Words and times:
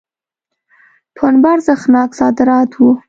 پنبه 1.17 1.47
ارزښتناک 1.55 2.09
صادرات 2.19 2.71
وو. 2.75 2.91